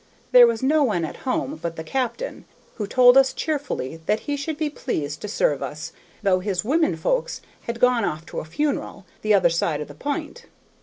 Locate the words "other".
9.35-9.51